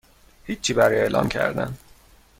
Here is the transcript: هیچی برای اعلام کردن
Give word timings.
هیچی 0.45 0.73
برای 0.73 0.99
اعلام 0.99 1.29
کردن 1.29 1.77